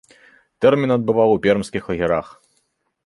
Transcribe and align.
Тэрмін 0.65 0.95
адбываў 0.95 1.29
у 1.35 1.37
пермскіх 1.43 1.83
лагерах. 1.93 2.27